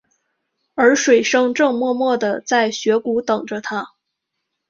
[0.73, 3.93] 而水笙正默默地在雪谷等着他。